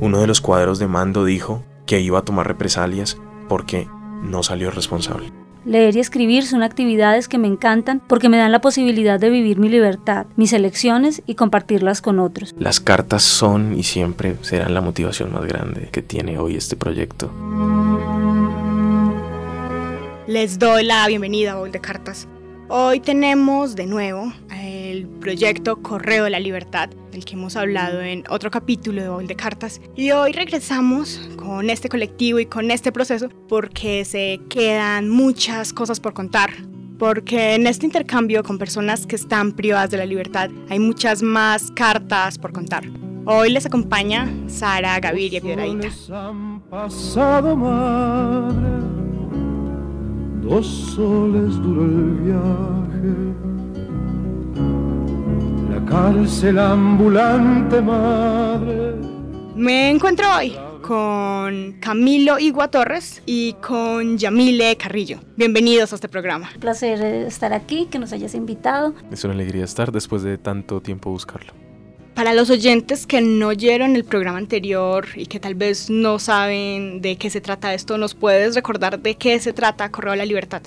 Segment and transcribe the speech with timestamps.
[0.00, 3.18] Uno de los cuadros de mando dijo que iba a tomar represalias
[3.48, 3.88] porque
[4.22, 5.32] no salió responsable.
[5.64, 9.58] Leer y escribir son actividades que me encantan porque me dan la posibilidad de vivir
[9.58, 12.54] mi libertad, mis elecciones y compartirlas con otros.
[12.58, 17.32] Las cartas son y siempre serán la motivación más grande que tiene hoy este proyecto.
[20.28, 22.28] Les doy la bienvenida a Bol de Cartas.
[22.70, 28.24] Hoy tenemos de nuevo el proyecto Correo de la Libertad, del que hemos hablado en
[28.28, 29.80] otro capítulo de Bol de Cartas.
[29.96, 35.98] Y hoy regresamos con este colectivo y con este proceso porque se quedan muchas cosas
[35.98, 36.50] por contar.
[36.98, 41.70] Porque en este intercambio con personas que están privadas de la libertad hay muchas más
[41.70, 42.84] cartas por contar.
[43.24, 45.88] Hoy les acompaña Sara Gaviria Piedradita.
[50.48, 53.12] Dos soles duró el viaje,
[55.70, 58.94] la cárcel ambulante madre.
[59.54, 65.18] Me encuentro hoy con Camilo Igua Torres y con Yamile Carrillo.
[65.36, 66.48] Bienvenidos a este programa.
[66.54, 68.94] Un placer estar aquí, que nos hayas invitado.
[69.12, 71.52] Es una alegría estar después de tanto tiempo buscarlo.
[72.18, 77.00] Para los oyentes que no oyeron el programa anterior y que tal vez no saben
[77.00, 80.24] de qué se trata esto, ¿nos puedes recordar de qué se trata Correo a la
[80.24, 80.62] Libertad?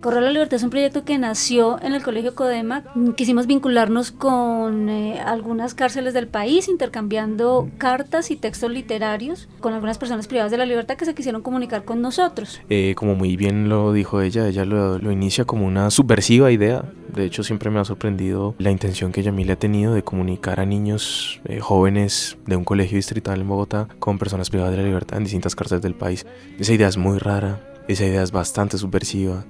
[0.00, 2.84] Correo la Libertad es un proyecto que nació en el Colegio Codema.
[3.16, 9.98] Quisimos vincularnos con eh, algunas cárceles del país, intercambiando cartas y textos literarios con algunas
[9.98, 12.60] personas privadas de la libertad que se quisieron comunicar con nosotros.
[12.68, 16.84] Eh, como muy bien lo dijo ella, ella lo, lo inicia como una subversiva idea
[17.16, 20.66] de hecho, siempre me ha sorprendido la intención que Yamile ha tenido de comunicar a
[20.66, 25.16] niños eh, jóvenes de un colegio distrital en Bogotá con personas privadas de la libertad
[25.16, 26.26] en distintas cárceles del país.
[26.58, 29.46] Esa idea es muy rara, esa idea es bastante subversiva,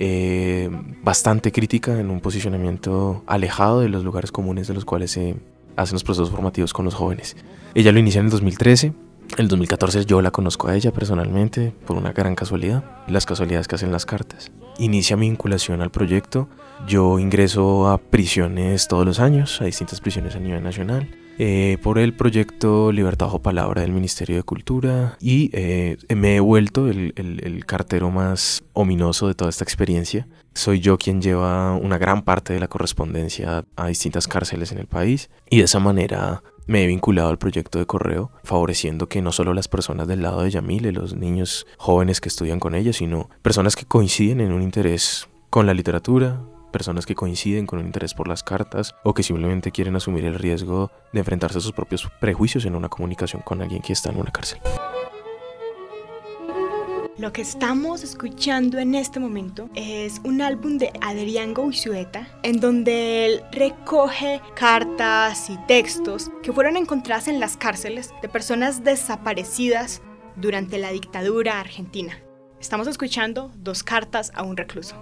[0.00, 0.70] eh,
[1.02, 5.36] bastante crítica en un posicionamiento alejado de los lugares comunes de los cuales se
[5.76, 7.36] hacen los procesos formativos con los jóvenes.
[7.74, 8.86] Ella lo inicia en el 2013.
[8.86, 8.94] En
[9.36, 13.74] el 2014 yo la conozco a ella personalmente por una gran casualidad, las casualidades que
[13.74, 14.50] hacen las cartas.
[14.78, 16.48] Inicia mi vinculación al proyecto
[16.86, 21.08] yo ingreso a prisiones todos los años, a distintas prisiones a nivel nacional,
[21.38, 26.40] eh, por el proyecto Libertad bajo Palabra del Ministerio de Cultura y eh, me he
[26.40, 30.26] vuelto el, el, cartero más ominoso de toda esta experiencia.
[30.54, 34.86] Soy yo quien lleva una gran parte de la correspondencia a distintas cárceles en el
[34.86, 39.32] país y de esa manera me he vinculado al proyecto de correo, favoreciendo que no
[39.32, 43.30] solo las personas del lado de Yamile, los niños jóvenes que estudian con ella, sino
[43.42, 46.42] personas que coinciden en un interés con la literatura,
[46.78, 50.36] personas que coinciden con un interés por las cartas o que simplemente quieren asumir el
[50.36, 54.20] riesgo de enfrentarse a sus propios prejuicios en una comunicación con alguien que está en
[54.20, 54.60] una cárcel.
[57.18, 63.26] Lo que estamos escuchando en este momento es un álbum de Adrián Gouzueta en donde
[63.26, 70.00] él recoge cartas y textos que fueron encontradas en las cárceles de personas desaparecidas
[70.36, 72.16] durante la dictadura argentina.
[72.60, 74.94] Estamos escuchando dos cartas a un recluso.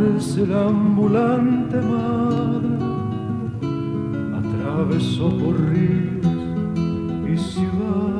[0.00, 2.76] Cárcel ambulante madre
[4.38, 6.26] atravesó por ríos
[7.26, 8.19] y ciudad.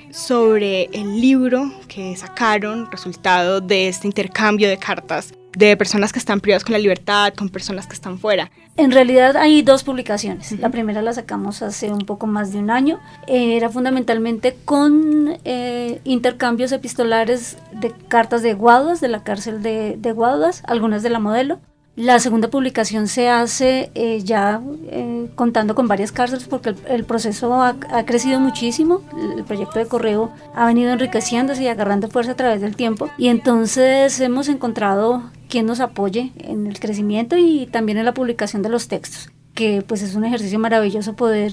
[0.13, 5.33] sobre el libro que sacaron, resultado de este intercambio de cartas.
[5.53, 8.49] de personas que están privadas con la libertad, con personas que están fuera.
[8.77, 10.57] En realidad hay dos publicaciones.
[10.59, 13.01] La primera la sacamos hace un poco más de un año.
[13.27, 20.11] era fundamentalmente con eh, intercambios epistolares de cartas de Guaduas, de la cárcel de, de
[20.13, 21.59] Guaduas, algunas de la modelo.
[21.97, 27.61] La segunda publicación se hace eh, ya eh, contando con varias cárceles porque el, proceso
[27.61, 29.01] ha, crecido muchísimo,
[29.37, 33.27] el proyecto de correo ha venido enriqueciéndose y agarrando fuerza a través del tiempo y
[33.27, 38.69] entonces hemos encontrado quien nos apoye en el crecimiento y también en la publicación de
[38.69, 41.51] los textos que pues es un ejercicio maravilloso poder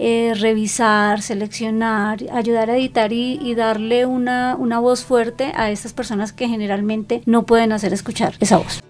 [0.00, 5.92] eh, revisar, seleccionar, ayudar a editar y, y darle una, una voz fuerte a estas
[5.92, 8.82] personas que generalmente no pueden hacer escuchar esa voz.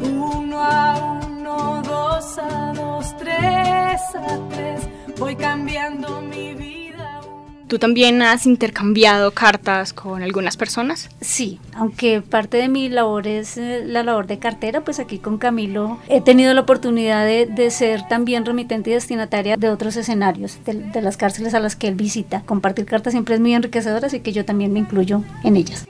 [0.00, 4.80] Uno a uno, dos a dos, tres a tres,
[5.18, 7.20] voy cambiando mi vida.
[7.68, 11.10] ¿Tú también has intercambiado cartas con algunas personas?
[11.20, 15.36] Sí, aunque parte de mi labor es eh, la labor de cartera, pues aquí con
[15.36, 20.74] Camilo he tenido la oportunidad de, ser también remitente y destinataria de otros escenarios, de,
[20.74, 22.42] de las cárceles a las que él visita.
[22.46, 25.86] Compartir cartas siempre es muy enriquecedor, así que yo también me incluyo en ellas.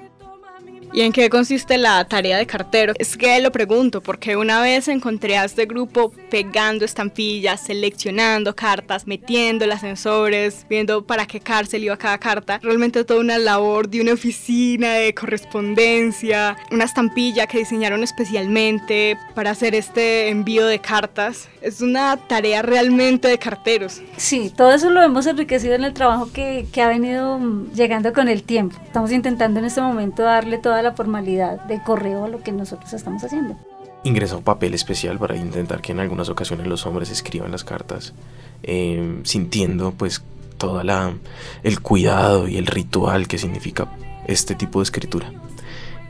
[0.97, 2.95] ¿Y en qué consiste la tarea de cartero?
[2.99, 9.07] Es que lo pregunto porque una vez encontré a este grupo pegando estampillas, seleccionando cartas,
[9.07, 12.61] metiendo sensores, viendo para qué cárcel iba cada carta.
[12.63, 19.51] Realmente toda una labor de una oficina de correspondencia, una estampilla que diseñaron especialmente para
[19.51, 21.51] hacer este envío de cartas.
[21.61, 24.01] Es una tarea realmente de carteros.
[24.17, 27.39] Sí, todo eso lo hemos enriquecido en el trabajo que, que ha venido
[27.75, 28.79] llegando con el tiempo.
[28.83, 32.93] Estamos intentando en este momento darle toda la formalidad de correo a lo que nosotros
[32.93, 33.57] estamos haciendo.
[34.05, 38.15] Ingresa un papel especial para intentar que en algunas ocasiones los hombres escriban las cartas,
[38.63, 40.23] eh, sintiendo pues
[40.59, 41.15] toda la
[41.63, 43.89] el cuidado y el ritual que significa
[44.27, 45.33] este tipo de escritura.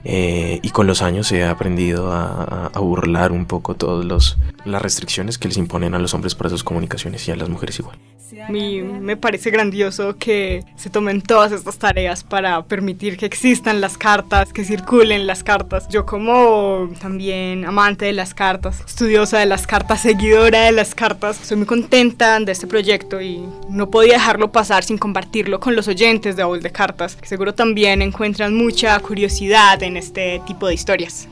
[0.04, 5.36] Eh, y con los años he aprendido a, a, burlar un poco todas las restricciones
[5.36, 7.98] que les imponen a los hombres para sus comunicaciones y a las mujeres igual.
[8.44, 13.80] A mí me parece grandioso que se tomen todas estas tareas para permitir que existan
[13.80, 15.86] las cartas, que circulen las cartas.
[15.88, 21.40] Yo como también amante de las cartas, estudiosa de las cartas, seguidora de las cartas,
[21.40, 25.86] estoy muy contenta de este proyecto y no podía dejarlo pasar sin compartirlo con los
[25.86, 30.74] oyentes de Baúl de Cartas, que seguro también encuentran mucha curiosidad en este tipo de
[30.74, 31.28] historias.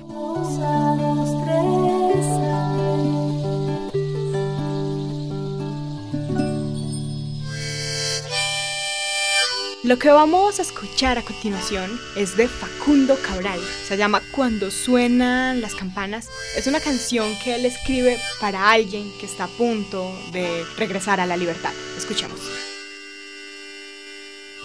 [9.85, 13.61] Lo que vamos a escuchar a continuación es de Facundo Cabral.
[13.87, 16.31] Se llama Cuando suenan las campanas.
[16.57, 21.27] Es una canción que él escribe para alguien que está a punto de regresar a
[21.27, 21.73] la libertad.
[21.99, 22.41] Escuchemos.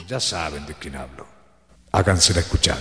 [0.07, 1.27] Ya saben de quién hablo.
[1.91, 2.79] Háganse escuchar.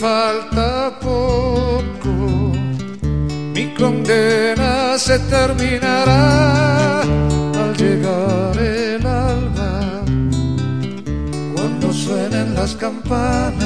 [0.00, 2.52] Falta poco,
[3.54, 10.02] mi condena se terminará al llegar el alba,
[11.54, 13.60] cuando suenen las campanas.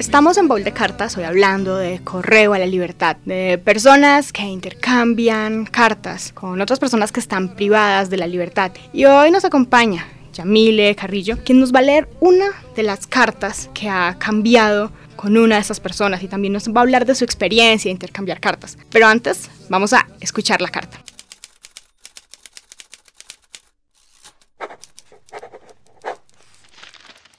[0.00, 4.42] Estamos en Bowl de Cartas hoy hablando de correo a la libertad, de personas que
[4.42, 8.72] intercambian cartas con otras personas que están privadas de la libertad.
[8.92, 13.70] Y hoy nos acompaña Yamile Carrillo, quien nos va a leer una de las cartas
[13.72, 17.14] que ha cambiado con una de esas personas y también nos va a hablar de
[17.14, 18.76] su experiencia de intercambiar cartas.
[18.90, 21.00] Pero antes, vamos a escuchar la carta.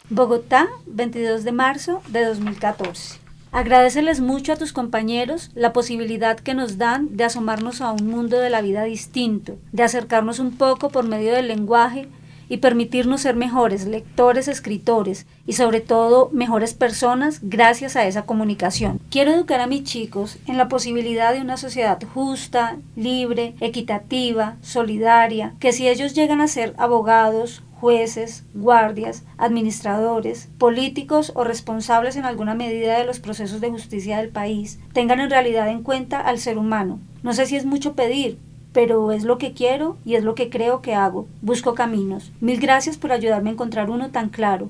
[0.09, 3.19] Bogotá, 22 de marzo de 2014.
[3.51, 8.39] Agradeceles mucho a tus compañeros la posibilidad que nos dan de asomarnos a un mundo
[8.39, 12.07] de la vida distinto, de acercarnos un poco por medio del lenguaje
[12.49, 18.99] y permitirnos ser mejores lectores, escritores y sobre todo mejores personas gracias a esa comunicación.
[19.09, 25.53] Quiero educar a mis chicos en la posibilidad de una sociedad justa, libre, equitativa, solidaria,
[25.59, 32.55] que si ellos llegan a ser abogados, jueces, guardias, administradores, políticos o responsables en alguna
[32.55, 36.57] medida de los procesos de justicia del país, tengan en realidad en cuenta al ser
[36.57, 36.99] humano.
[37.21, 38.39] No sé si es mucho pedir,
[38.75, 41.27] pero es lo que quiero y es lo que creo que hago.
[41.41, 42.33] Busco caminos.
[42.41, 44.69] Mil gracias por ayudarme a encontrar uno tan claro.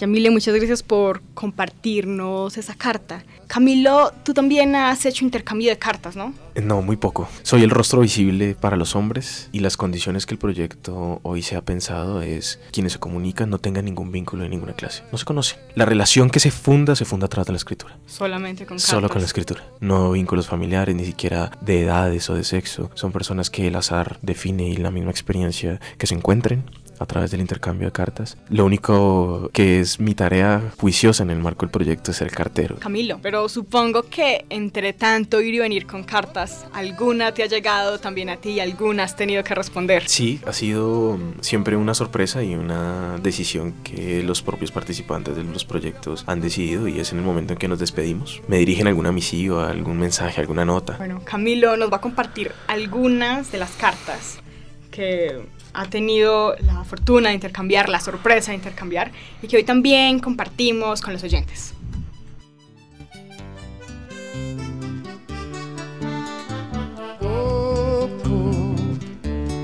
[0.00, 3.24] Yamile, muchas gracias por compartirnos esa carta.
[3.48, 6.34] Camilo, tú también has hecho intercambio de cartas, ¿no?
[6.54, 7.28] Eh, no, muy poco.
[7.42, 11.56] Soy el rostro visible para los hombres y las condiciones que el proyecto hoy se
[11.56, 15.02] ha pensado es quienes se comunican no tengan ningún vínculo de ninguna clase.
[15.10, 15.58] No se conocen.
[15.74, 17.96] La relación que se funda se funda a través de la escritura.
[18.06, 18.90] Solamente con cartas.
[18.90, 19.64] Solo con la escritura.
[19.80, 22.90] No vínculos familiares, ni siquiera de edades o de sexo.
[22.94, 26.64] Son personas que el azar define y la misma experiencia que se encuentren
[26.98, 28.36] a través del intercambio de cartas.
[28.48, 32.76] Lo único que es mi tarea juiciosa en el marco del proyecto es ser cartero.
[32.76, 37.98] Camilo, pero supongo que entre tanto ir y venir con cartas, alguna te ha llegado
[37.98, 40.08] también a ti y alguna has tenido que responder.
[40.08, 45.44] Sí, ha sido mm, siempre una sorpresa y una decisión que los propios participantes de
[45.44, 48.42] los proyectos han decidido y es en el momento en que nos despedimos.
[48.48, 50.96] Me dirigen alguna misiva, algún mensaje, alguna nota.
[50.98, 54.38] Bueno, Camilo nos va a compartir algunas de las cartas
[54.98, 60.18] que ha tenido la fortuna de intercambiar, la sorpresa de intercambiar y que hoy también
[60.18, 61.72] compartimos con los oyentes.
[67.20, 68.74] Poco,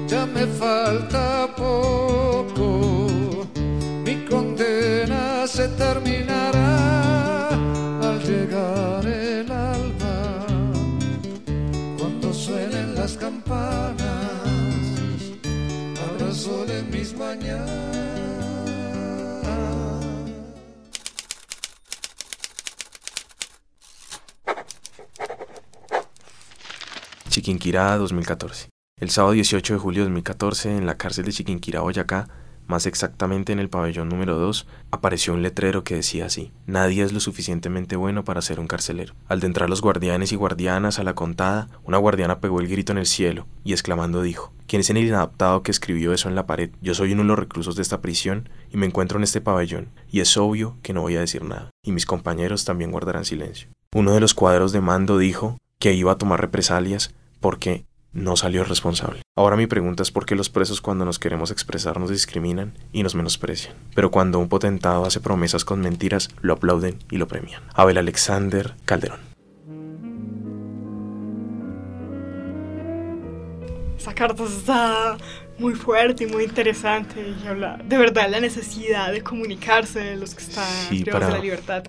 [0.07, 3.49] ya me falta poco,
[4.05, 6.64] mi condena se terminará
[27.35, 28.69] Chiquinquirá 2014.
[29.01, 32.29] El sábado 18 de julio de 2014, en la cárcel de Chiquinquirá, Boyacá,
[32.67, 37.13] más exactamente en el pabellón número 2, apareció un letrero que decía así, Nadie es
[37.13, 39.15] lo suficientemente bueno para ser un carcelero.
[39.29, 42.93] Al de entrar los guardianes y guardianas a la contada, una guardiana pegó el grito
[42.93, 46.47] en el cielo y exclamando dijo, ¿Quién es el inadaptado que escribió eso en la
[46.47, 46.71] pared?
[46.81, 49.91] Yo soy uno de los reclusos de esta prisión y me encuentro en este pabellón,
[50.11, 53.69] y es obvio que no voy a decir nada, y mis compañeros también guardarán silencio.
[53.95, 58.65] Uno de los cuadros de mando dijo que iba a tomar represalias porque no salió
[58.65, 59.23] responsable.
[59.37, 63.03] Ahora mi pregunta es por qué los presos cuando nos queremos expresar nos discriminan y
[63.03, 67.63] nos menosprecian, pero cuando un potentado hace promesas con mentiras, lo aplauden y lo premian.
[67.75, 69.19] Abel Alexander Calderón.
[73.99, 75.17] Esa carta está
[75.59, 80.35] muy fuerte y muy interesante y habla de verdad la necesidad de comunicarse de los
[80.35, 81.85] que están Sí, privados para- de la libertad.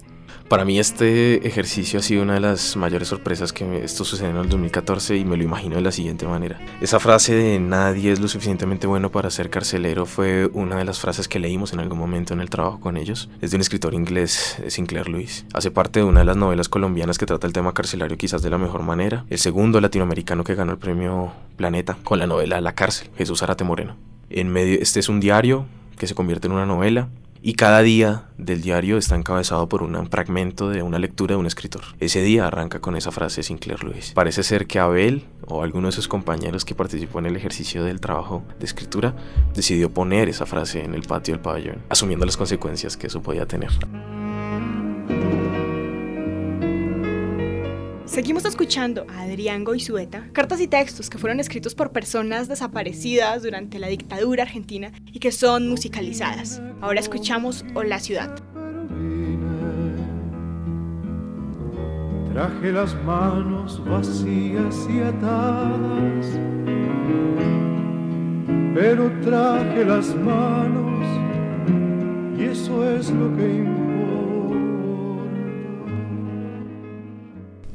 [0.48, 4.30] Para mí este ejercicio ha sido una de las mayores sorpresas que me- esto sucedió
[4.30, 6.62] en el 2014 y me lo imagino de la siguiente manera.
[6.82, 11.00] Esa frase de nadie es lo suficientemente bueno para ser carcelero fue una de las
[11.00, 13.28] frases que leímos en algún momento en el trabajo con ellos.
[13.42, 15.46] Es de un escritor inglés, Sinclair Lewis.
[15.56, 18.52] Hace parte de una de las novelas colombianas que trata el tema carcelario quizás de
[18.52, 19.26] la mejor manera.
[19.32, 23.64] El segundo latinoamericano que ganó el premio Planeta con la novela La cárcel, Jesús Arate
[23.64, 23.96] Moreno.
[24.30, 25.66] En medio, este es un diario
[25.98, 27.08] que se convierte en una novela
[27.48, 31.46] y cada día del diario está encabezado por un fragmento de una lectura de un
[31.46, 31.84] escritor.
[32.00, 34.14] Ese día arranca con esa frase de Sinclair Lewis.
[34.16, 38.00] Parece ser que Abel o alguno de sus compañeros que participó en el ejercicio del
[38.00, 39.16] trabajo de escritura
[39.54, 43.46] decidió poner esa frase en el patio del pabellón, asumiendo las consecuencias que eso podía
[43.46, 43.70] tener.
[48.06, 53.80] Seguimos escuchando a Adrián Goizueta, cartas y textos que fueron escritos por personas desaparecidas durante
[53.80, 56.62] la dictadura argentina y que son musicalizadas.
[56.82, 58.36] Ahora escuchamos O la ciudad.
[62.32, 66.26] Traje las manos vacías y atadas,
[68.76, 71.06] pero traje las manos
[72.38, 73.95] y eso es lo que importa.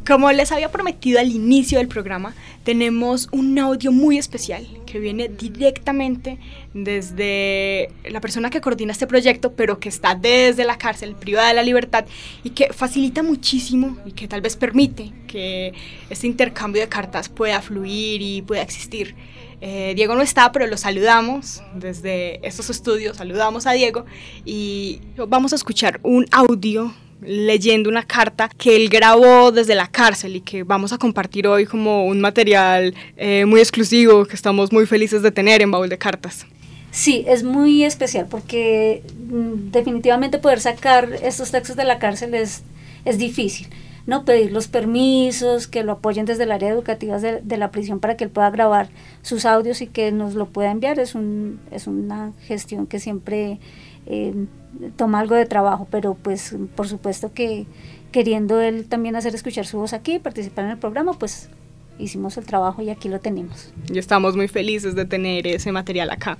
[0.06, 5.28] Como les había prometido al inicio del programa, tenemos un audio muy especial que viene
[5.28, 6.38] directamente
[6.74, 11.54] desde la persona que coordina este proyecto, pero que está desde la cárcel, privada de
[11.54, 12.06] la libertad,
[12.42, 15.74] y que facilita muchísimo y que tal vez permite que
[16.08, 19.14] este intercambio de cartas pueda fluir y pueda existir.
[19.60, 24.06] Eh, Diego no está, pero lo saludamos desde estos estudios, saludamos a Diego
[24.46, 30.36] y vamos a escuchar un audio leyendo una carta que él grabó desde la cárcel
[30.36, 34.86] y que vamos a compartir hoy como un material eh, muy exclusivo que estamos muy
[34.86, 36.46] felices de tener en Baúl de Cartas.
[36.90, 42.62] Sí, es muy especial porque mm, definitivamente poder sacar estos textos de la cárcel es,
[43.04, 43.68] es difícil.
[44.06, 44.24] ¿no?
[44.24, 48.16] Pedir los permisos, que lo apoyen desde el área educativa de, de la prisión para
[48.16, 48.88] que él pueda grabar
[49.22, 50.98] sus audios y que nos lo pueda enviar.
[50.98, 53.60] Es, un, es una gestión que siempre
[54.06, 54.34] eh,
[54.96, 57.66] toma algo de trabajo, pero pues por supuesto que
[58.12, 61.48] queriendo él también hacer escuchar su voz aquí, participar en el programa, pues
[61.98, 63.72] hicimos el trabajo y aquí lo tenemos.
[63.92, 66.38] Y estamos muy felices de tener ese material acá.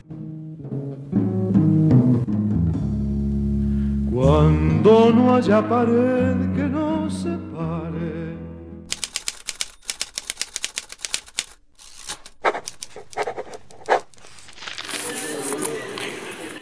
[4.13, 8.30] Cuando no haya pared que nos separe.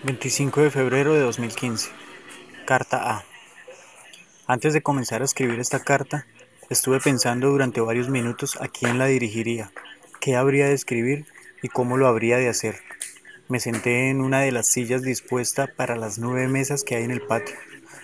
[0.08, 1.90] ...25 de febrero de 2015...
[2.64, 3.24] Carta A.
[4.46, 6.26] Antes de comenzar a escribir esta carta,
[6.70, 9.70] estuve pensando durante varios minutos a quién la dirigiría,
[10.18, 11.26] qué habría de escribir
[11.62, 12.76] y cómo lo habría de hacer.
[13.48, 17.10] Me senté en una de las sillas dispuesta para las nueve mesas que hay en
[17.10, 17.56] el patio.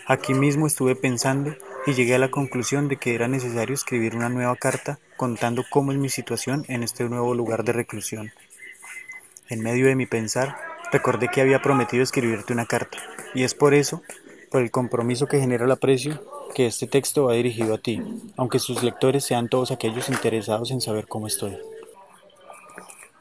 [0.07, 1.57] Aquí mismo estuve pensando
[1.87, 5.91] y llegué a la conclusión de que era necesario escribir una nueva carta contando cómo
[5.91, 8.31] es mi situación en este nuevo lugar de reclusión.
[9.49, 12.99] En medio de mi pensar, recordé que había prometido escribirte una carta,
[13.35, 14.03] y es por eso
[14.51, 16.23] por el compromiso que genera el aprecio
[16.55, 18.03] que este texto va dirigido a ti,
[18.37, 21.59] aunque sus lectores sean todos aquellos interesados en saber cómo estoy.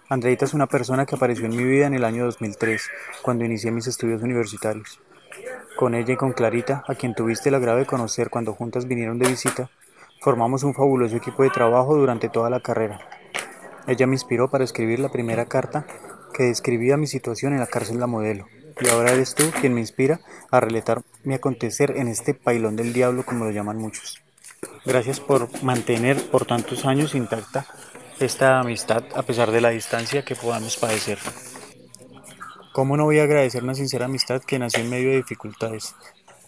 [0.10, 2.88] Andreita es una persona que apareció en mi vida en el año 2003,
[3.24, 5.00] cuando inicié mis estudios universitarios.
[5.75, 9.17] Con ella y con Clarita, a quien tuviste el agrado de conocer cuando juntas vinieron
[9.17, 9.72] de visita,
[10.22, 13.00] formamos un fabuloso equipo de trabajo durante toda la carrera.
[13.88, 15.88] Ella me inspiró para escribir la primera carta
[16.34, 18.48] que describía mi situación en la cárcel La Modelo,
[18.82, 20.20] y ahora eres tú quien me inspira
[20.52, 24.22] a relatar mi acontecer en este pailón del diablo como lo llaman muchos.
[24.86, 27.66] Gracias por mantener por tantos años intacta
[28.20, 31.20] esta amistad a pesar de la distancia que podamos padecer.
[32.74, 35.96] ¿Cómo no voy a agradecer una sincera amistad que nació en medio de dificultades?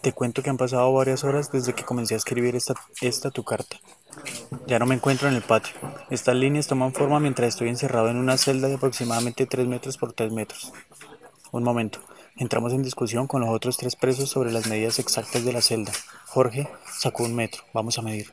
[0.06, 3.42] Te cuento que han pasado varias horas desde que comencé a escribir esta, esta tu
[3.42, 3.80] carta.
[4.68, 5.74] Ya no me encuentro en el patio.
[6.10, 10.12] Estas líneas toman forma mientras estoy encerrado en una celda de aproximadamente 3 metros por
[10.12, 10.72] 3 metros.
[11.50, 11.98] Un momento.
[12.36, 15.90] Entramos en discusión con los otros tres presos sobre las medidas exactas de la celda.
[16.26, 17.64] Jorge sacó un metro.
[17.74, 18.32] Vamos a medir.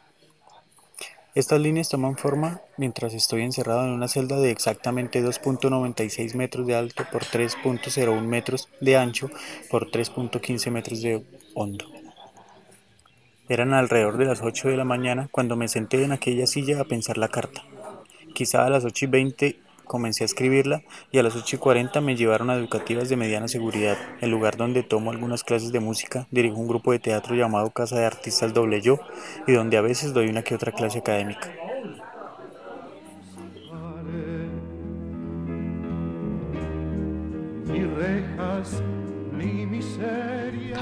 [1.33, 6.75] Estas líneas toman forma mientras estoy encerrado en una celda de exactamente 2.96 metros de
[6.75, 9.31] alto por 3.01 metros de ancho
[9.71, 11.25] por 3.15 metros de
[11.55, 11.85] hondo.
[13.49, 16.85] Eran alrededor de las 8 de la mañana cuando me senté en aquella silla a
[16.85, 17.63] pensar la carta.
[18.33, 20.81] Quizá a las 8 y 20 Comencé a escribirla
[21.11, 24.55] y a las 8 y 40 me llevaron a educativas de mediana seguridad, el lugar
[24.55, 28.53] donde tomo algunas clases de música, dirijo un grupo de teatro llamado Casa de Artistas
[28.53, 28.99] Doble Yo
[29.45, 31.51] y donde a veces doy una que otra clase académica.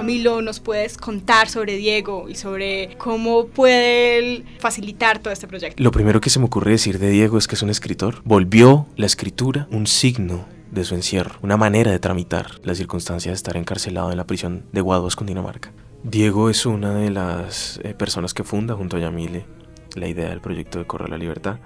[0.02, 5.84] Camilo, ¿nos puedes contar sobre Diego y sobre cómo puede él facilitar todo este proyecto?
[5.84, 8.24] Lo primero que se me ocurre decir de Diego es que es un escritor.
[8.26, 13.36] Volvió la escritura un signo de su encierro, una manera de tramitar la circunstancia de
[13.36, 15.72] estar encarcelado en la prisión de Guaduas, Cundinamarca.
[16.02, 19.46] Diego es una de las eh, personas que funda junto a Yamile
[19.94, 21.60] la idea del proyecto de Correr la Libertad.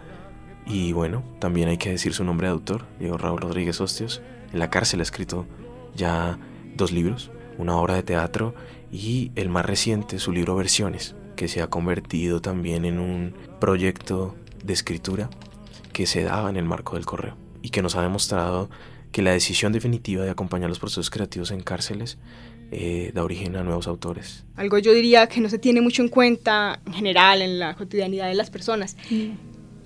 [0.66, 4.22] Y bueno, también hay que decir su nombre de autor, Diego Raúl Rodríguez Hostios.
[4.52, 5.46] En la cárcel ha escrito
[5.96, 6.38] ya
[6.76, 8.56] dos libros, una obra de teatro
[8.92, 14.36] y el más reciente, su libro Versiones, que se ha convertido también en un proyecto
[14.64, 15.30] de escritura
[15.94, 18.70] que se daba en el marco del correo y que nos ha demostrado
[19.12, 22.18] que la decisión definitiva de acompañar los procesos creativos en cárceles
[22.72, 24.44] eh, da origen a nuevos autores.
[24.56, 28.28] Algo yo diría que no se tiene mucho en cuenta en general en la cotidianidad
[28.28, 28.98] de las personas.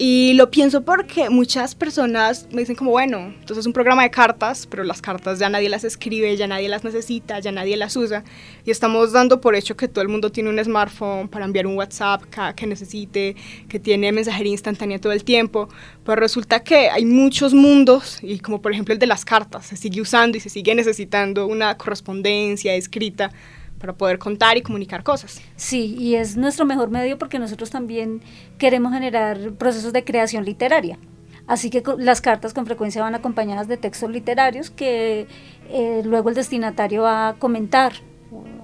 [0.01, 4.09] Y lo pienso porque muchas personas me dicen como, bueno, entonces es un programa de
[4.09, 7.97] cartas, pero las cartas ya nadie las escribe, ya nadie las necesita, ya nadie las
[7.97, 8.23] usa.
[8.63, 11.75] Y estamos dando por hecho que todo el mundo tiene un smartphone para enviar un
[11.75, 13.35] WhatsApp cada que necesite,
[13.67, 15.67] que tiene mensajería instantánea todo el tiempo.
[16.05, 19.75] Pero resulta que hay muchos mundos, y como por ejemplo el de las cartas, se
[19.75, 23.33] sigue usando y se sigue necesitando una correspondencia escrita
[23.79, 25.41] para poder contar y comunicar cosas.
[25.55, 28.21] Sí, y es nuestro mejor medio porque nosotros también
[28.57, 30.99] queremos generar procesos de creación literaria.
[31.47, 35.25] Así que las cartas con frecuencia van acompañadas de textos literarios que
[35.69, 37.93] eh, luego el destinatario va a comentar,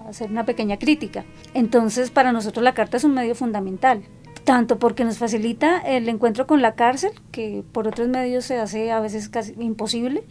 [0.06, 1.26] a hacer una pequeña crítica.
[1.56, 4.04] Entonces, para nosotros la carta es un medio fundamental,
[4.44, 8.92] tanto porque nos facilita el encuentro con la cárcel, que por otros medios se hace
[8.92, 10.24] a veces casi imposible,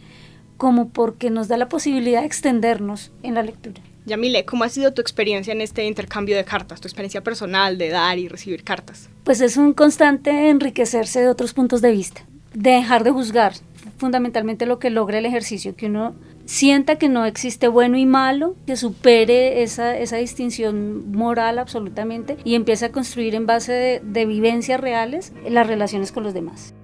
[0.55, 3.81] como porque nos da la posibilidad de extendernos en la lectura.
[4.05, 7.89] Yamile, ¿cómo ha sido tu experiencia en este intercambio de cartas, tu experiencia personal de
[7.89, 9.09] dar y recibir cartas?
[9.23, 12.21] Pues es un constante enriquecerse de otros puntos de vista,
[12.53, 13.53] de dejar de juzgar,
[13.97, 16.13] fundamentalmente lo que logra el ejercicio, que uno
[16.45, 22.53] sienta que no existe bueno y malo, que supere esa, esa distinción moral absolutamente y
[22.53, 26.75] empiece a construir en base de vivencias reales las relaciones con los demás.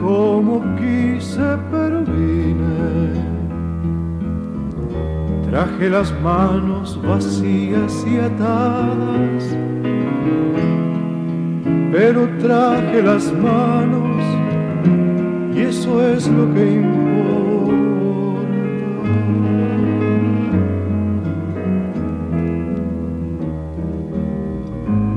[0.00, 3.22] Como quise, pero vine.
[5.50, 9.56] Traje las manos vacías y atadas
[11.92, 14.24] pero traje las manos
[15.54, 17.12] y eso es lo que importa.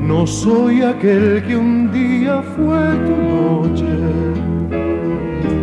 [0.06, 3.94] No soy aquel que un día fue tu noche,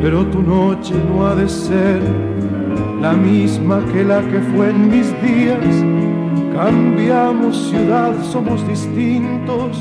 [0.03, 2.03] pero tu noche no ha de ser
[3.01, 5.65] la misma que la que fue en mis días.
[6.53, 9.79] Cambiamos ciudad, somos distintos.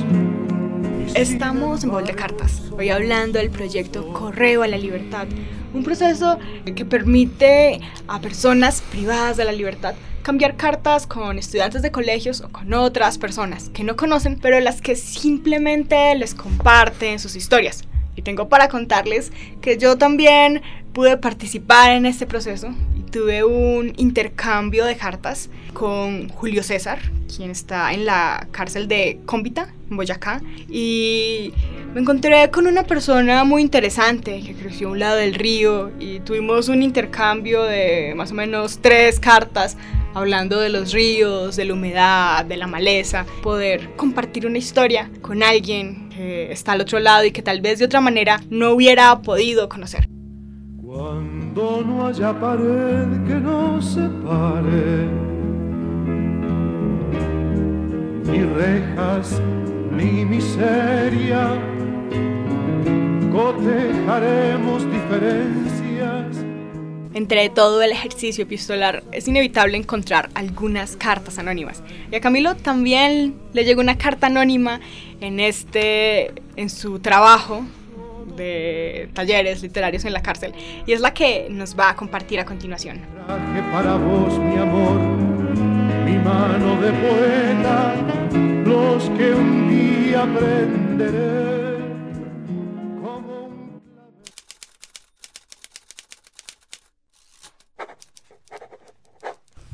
[1.15, 5.27] Estamos en Bol de Cartas, hoy hablando del proyecto Correo a la Libertad,
[5.73, 6.37] un proceso
[6.75, 12.49] que permite a personas privadas de la libertad cambiar cartas con estudiantes de colegios o
[12.49, 17.85] con otras personas que no conocen, pero las que simplemente les comparten sus historias.
[18.23, 19.31] Tengo para contarles
[19.61, 20.61] que yo también
[20.93, 22.73] pude participar en este proceso.
[22.97, 26.99] Y tuve un intercambio de cartas con Julio César,
[27.33, 31.53] quien está en la cárcel de Cómbita, en Boyacá, y
[31.93, 36.21] me encontré con una persona muy interesante que creció a un lado del río y
[36.21, 39.77] tuvimos un intercambio de más o menos tres cartas
[40.13, 45.43] hablando de los ríos, de la humedad, de la maleza, poder compartir una historia con
[45.43, 49.21] alguien que está al otro lado y que tal vez de otra manera no hubiera
[49.21, 50.07] podido conocer.
[50.81, 55.07] Cuando no haya pared que nos separe,
[58.25, 59.41] ni rejas,
[59.91, 61.57] ni miseria,
[63.53, 66.45] cotejaremos diferencias.
[67.13, 71.83] Entre todo el ejercicio epistolar es inevitable encontrar algunas cartas anónimas.
[72.11, 74.79] Y a Camilo también le llegó una carta anónima
[75.19, 77.63] en este en su trabajo
[78.37, 80.53] de talleres literarios en la cárcel
[80.85, 83.01] y es la que nos va a compartir a continuación.
[83.73, 84.99] Para vos, mi amor,
[86.05, 87.95] mi mano de poeta,
[88.65, 91.60] los que un día aprenderé.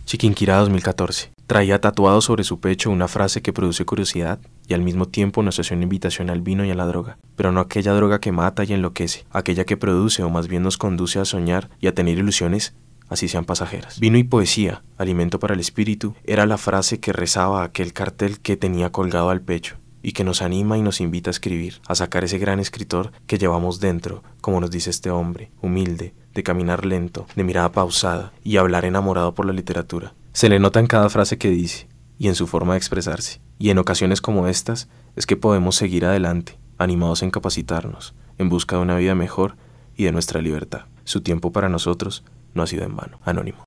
[0.07, 1.33] Chiquinquirá 2014.
[1.47, 5.59] Traía tatuado sobre su pecho una frase que produce curiosidad y al mismo tiempo nos
[5.59, 8.63] hace una invitación al vino y a la droga, pero no aquella droga que mata
[8.63, 12.17] y enloquece, aquella que produce o más bien nos conduce a soñar y a tener
[12.17, 12.73] ilusiones,
[13.09, 13.99] así sean pasajeras.
[13.99, 18.55] Vino y poesía, alimento para el espíritu, era la frase que rezaba aquel cartel que
[18.55, 22.23] tenía colgado al pecho y que nos anima y nos invita a escribir, a sacar
[22.23, 27.25] ese gran escritor que llevamos dentro, como nos dice este hombre, humilde, de caminar lento,
[27.35, 30.13] de mirada pausada y hablar enamorado por la literatura.
[30.33, 31.87] Se le nota en cada frase que dice
[32.19, 33.41] y en su forma de expresarse.
[33.59, 38.75] Y en ocasiones como estas es que podemos seguir adelante, animados en capacitarnos, en busca
[38.75, 39.55] de una vida mejor
[39.95, 40.85] y de nuestra libertad.
[41.05, 43.19] Su tiempo para nosotros no ha sido en vano.
[43.23, 43.63] Anónimo.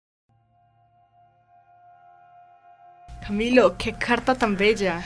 [3.26, 5.04] Camilo, qué carta tan bella.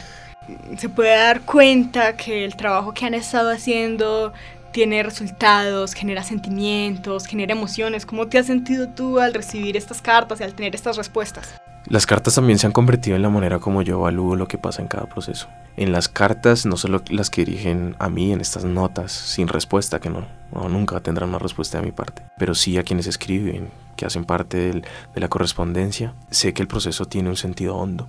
[0.76, 4.33] Se puede dar cuenta que el trabajo que han estado haciendo
[4.74, 8.04] tiene resultados, genera sentimientos, genera emociones.
[8.04, 11.54] ¿Cómo te has sentido tú al recibir estas cartas y al tener estas respuestas?
[11.87, 14.83] Las cartas también se han convertido en la manera como yo evalúo lo que pasa
[14.83, 15.48] en cada proceso.
[15.76, 20.00] En las cartas, no solo las que dirigen a mí en estas notas sin respuesta,
[20.00, 23.68] que no, no, nunca tendrán una respuesta de mi parte, pero sí a quienes escriben,
[23.96, 28.09] que hacen parte de la correspondencia, sé que el proceso tiene un sentido hondo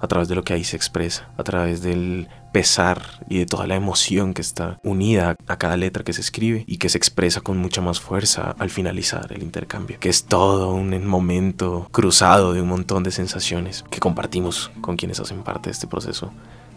[0.00, 3.66] a través de lo que ahí se expresa, a través del pesar y de toda
[3.66, 7.42] la emoción que está unida a cada letra que se escribe y que se expresa
[7.42, 12.62] con mucha más fuerza al finalizar el intercambio, que es todo un momento cruzado de
[12.62, 16.32] un montón de sensaciones que compartimos con quienes hacen parte de este proceso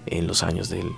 [0.06, 0.92] en los años del,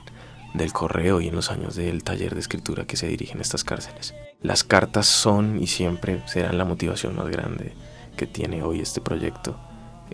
[0.55, 4.15] del correo y en los años del taller de escritura que se dirigen estas cárceles.
[4.41, 7.73] Las cartas son y siempre serán la motivación más grande
[8.17, 9.59] que tiene hoy este proyecto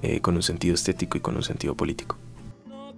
[0.01, 2.17] eh, con un sentido estético y con un sentido político.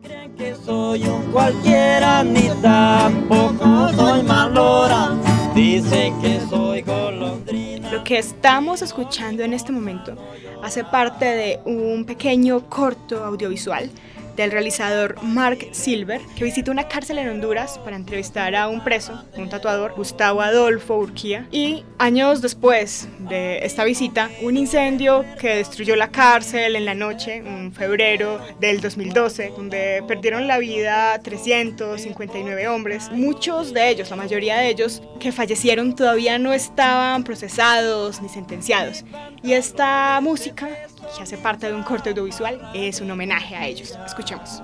[0.01, 5.15] creen que soy un cualquiera ni tampoco soy malora.
[5.56, 7.91] Dicen que soy golondrina.
[7.91, 10.15] Lo que estamos escuchando en este momento
[10.63, 13.89] hace parte de un pequeño corto audiovisual
[14.35, 19.23] del realizador Mark Silver, que visita una cárcel en Honduras para entrevistar a un preso,
[19.35, 21.47] un tatuador, Gustavo Adolfo Urquía.
[21.51, 27.37] Y años después de esta visita, un incendio que destruyó la cárcel en la noche,
[27.37, 33.09] en febrero del 2012, donde perdieron la vida 359 hombres.
[33.11, 39.03] Muchos de ellos, la mayoría de ellos que fallecieron todavía no estaban procesados ni sentenciados.
[39.43, 40.69] Y esta música,
[41.15, 43.97] que hace parte de un corte audiovisual, es un homenaje a ellos.
[44.05, 44.61] Escuchemos.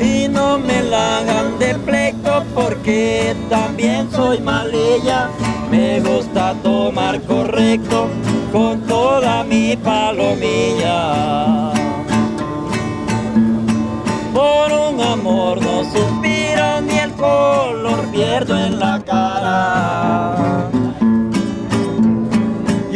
[0.00, 5.28] Y no me la hagan de pleito porque también soy malilla.
[5.70, 8.08] Me gusta tomar correcto
[8.52, 11.57] con toda mi palomilla.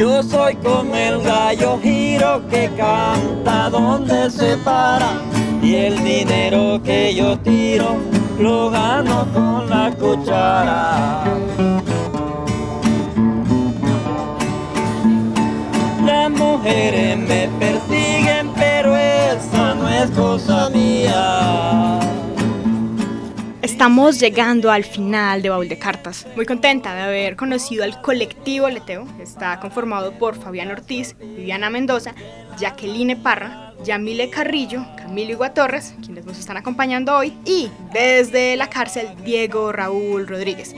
[0.03, 5.13] Yo soy como el gallo giro que canta donde se para
[5.63, 7.99] y el dinero que yo tiro
[8.41, 11.23] lo gano con la cuchara.
[16.05, 22.01] Las mujeres me persiguen, pero esa no es cosa mía.
[23.63, 26.27] Estamos llegando al final de Baúl de Cartas.
[26.35, 29.07] Muy contenta de haber conocido al colectivo Leteo.
[29.21, 32.13] Está conformado por Fabián Ortiz, Viviana Mendoza,
[32.59, 39.07] Jacqueline Parra, Yamile Carrillo, Camilo Iguatorres, quienes nos están acompañando hoy, y desde la cárcel
[39.25, 40.75] Diego Raúl Rodríguez.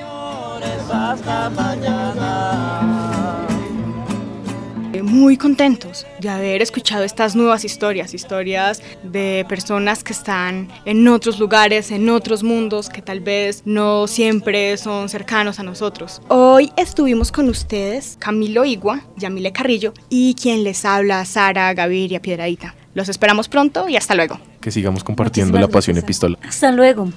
[5.02, 11.38] Muy contentos de haber escuchado estas nuevas historias, historias de personas que están en otros
[11.38, 16.22] lugares, en otros mundos, que tal vez no siempre son cercanos a nosotros.
[16.28, 22.74] Hoy estuvimos con ustedes Camilo Igua, Yamile Carrillo y quien les habla, Sara Gaviria Piedradita.
[22.94, 24.38] Los esperamos pronto y hasta luego.
[24.60, 26.04] Que sigamos compartiendo Muchísimas la pasión gracias.
[26.04, 26.38] epistolar.
[26.46, 27.08] Hasta luego.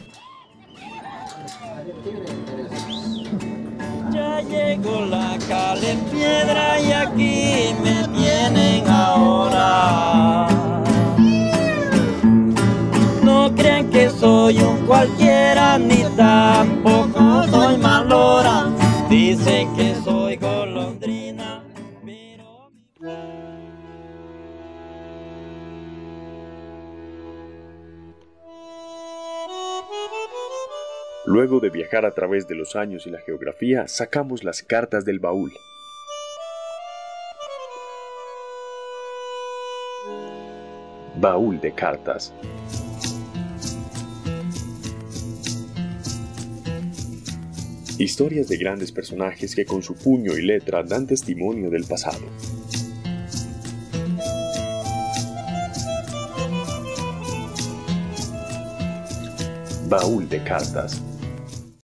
[4.68, 10.48] Llegó la cal en piedra y aquí me tienen ahora.
[13.24, 18.66] No crean que soy un cualquiera ni tampoco soy malora.
[19.10, 20.07] Dicen que soy
[31.40, 35.20] Luego de viajar a través de los años y la geografía, sacamos las cartas del
[35.20, 35.52] baúl.
[41.16, 42.34] Baúl de cartas.
[48.00, 52.26] Historias de grandes personajes que con su puño y letra dan testimonio del pasado.
[59.88, 61.00] Baúl de cartas.